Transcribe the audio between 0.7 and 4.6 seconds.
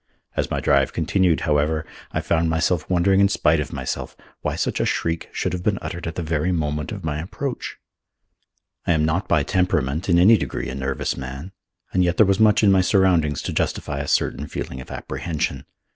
continued, however I found myself wondering in spite of myself why